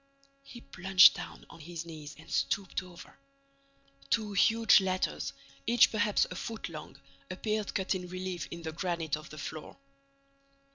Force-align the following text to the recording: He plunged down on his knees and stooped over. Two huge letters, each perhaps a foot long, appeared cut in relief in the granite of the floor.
He 0.41 0.61
plunged 0.61 1.13
down 1.13 1.45
on 1.51 1.59
his 1.59 1.85
knees 1.85 2.15
and 2.17 2.27
stooped 2.27 2.81
over. 2.81 3.19
Two 4.09 4.33
huge 4.33 4.81
letters, 4.81 5.31
each 5.67 5.91
perhaps 5.91 6.25
a 6.31 6.35
foot 6.35 6.69
long, 6.69 6.99
appeared 7.29 7.75
cut 7.75 7.93
in 7.93 8.07
relief 8.07 8.47
in 8.49 8.63
the 8.63 8.71
granite 8.71 9.15
of 9.15 9.29
the 9.29 9.37
floor. 9.37 9.77